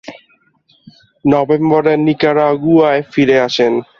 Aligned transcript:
নভেম্বরে 1.25 1.93
নিকারাগুয়ায় 1.97 3.01
ফিরে 3.11 3.37
আসেন। 3.39 3.73